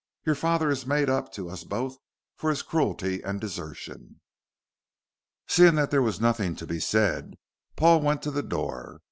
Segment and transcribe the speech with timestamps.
[0.25, 1.97] "Your father has made up to us both
[2.35, 4.19] for his cruelty and desertion."
[5.47, 7.35] Seeing that there was nothing to be said,
[7.75, 8.99] Paul went to the door.